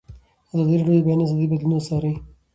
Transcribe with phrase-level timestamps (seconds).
[0.51, 2.13] ازادي راډیو د د بیان آزادي بدلونونه څارلي.